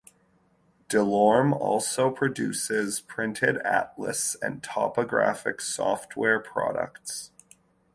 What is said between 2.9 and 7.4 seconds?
printed atlas and topographic software products.